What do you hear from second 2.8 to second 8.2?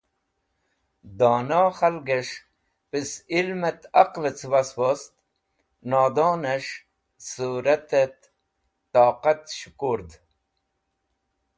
pes ilmẽt aqlẽ cẽbas wost nodonẽs̃h sũratẽt